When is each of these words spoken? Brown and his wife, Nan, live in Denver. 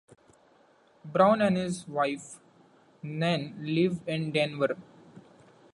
Brown 1.05 1.43
and 1.43 1.55
his 1.55 1.87
wife, 1.87 2.39
Nan, 3.03 3.53
live 3.61 3.99
in 4.07 4.31
Denver. 4.31 4.75